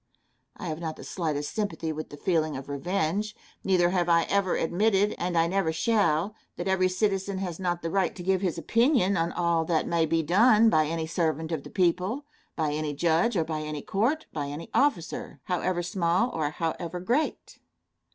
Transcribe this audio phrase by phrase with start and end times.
[0.57, 3.35] I have not the slightest sympathy with the feeling of revenge.
[3.63, 7.91] Neither have I ever admitted, and I never shall, that every citizen has not the
[7.91, 11.61] right to give his opinion on all that may be done by any servant of
[11.61, 12.25] the people,
[12.55, 17.59] by any judge, or by any court, by any officer however small or however great.